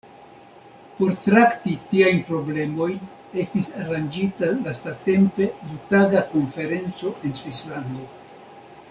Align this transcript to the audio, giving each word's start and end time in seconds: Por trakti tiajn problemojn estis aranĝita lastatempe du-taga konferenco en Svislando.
Por 0.99 1.11
trakti 1.23 1.73
tiajn 1.89 2.21
problemojn 2.29 3.11
estis 3.43 3.69
aranĝita 3.83 4.49
lastatempe 4.67 5.49
du-taga 5.73 6.23
konferenco 6.35 7.13
en 7.29 7.37
Svislando. 7.41 8.07